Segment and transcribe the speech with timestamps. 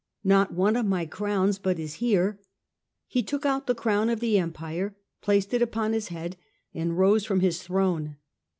[0.23, 2.39] "Not one of my crowns but is here."
[3.05, 6.37] He took out the crown of the Empire, placed it upon his head,
[6.73, 8.15] and rose from his throne.